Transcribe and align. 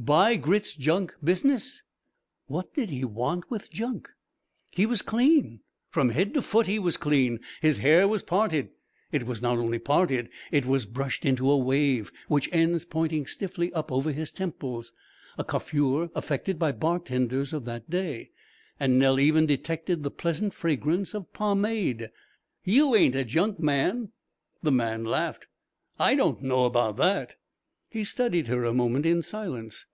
Buy 0.00 0.36
Grit's 0.38 0.74
junk 0.74 1.14
business!" 1.22 1.82
What 2.46 2.72
did 2.72 2.88
he 2.88 3.04
want 3.04 3.50
with 3.50 3.70
junk? 3.70 4.08
He 4.70 4.86
was 4.86 5.02
clean! 5.02 5.60
From 5.90 6.08
head 6.08 6.32
to 6.32 6.40
foot 6.40 6.66
he 6.66 6.78
was 6.78 6.96
clean! 6.96 7.38
His 7.60 7.76
hair 7.76 8.08
was 8.08 8.22
parted. 8.22 8.70
It 9.12 9.26
was 9.26 9.42
not 9.42 9.58
only 9.58 9.78
parted, 9.78 10.30
it 10.50 10.64
was 10.64 10.86
brushed 10.86 11.26
into 11.26 11.50
a 11.50 11.58
wave, 11.58 12.10
with 12.30 12.48
ends 12.50 12.86
pointing 12.86 13.26
stiffly 13.26 13.70
up 13.74 13.92
over 13.92 14.10
his 14.10 14.32
temples 14.32 14.94
(a 15.36 15.44
coiffure 15.44 16.08
affected 16.14 16.58
by 16.58 16.72
bartenders 16.72 17.52
of 17.52 17.66
that 17.66 17.90
day); 17.90 18.30
and 18.80 18.98
Nell 18.98 19.20
even 19.20 19.44
detected 19.44 20.02
the 20.02 20.10
pleasant 20.10 20.54
fragrance 20.54 21.12
of 21.12 21.30
pomade. 21.34 22.08
"You 22.64 22.94
ain't 22.94 23.14
a 23.14 23.24
junkman." 23.26 24.12
The 24.62 24.72
man 24.72 25.04
laughed. 25.04 25.46
"I 25.98 26.14
don't 26.14 26.40
know 26.42 26.64
about 26.64 26.96
that." 26.96 27.36
He 27.90 28.04
studied 28.04 28.46
her 28.46 28.64
a 28.64 28.72
moment 28.72 29.04
in 29.04 29.20
silence. 29.20 29.84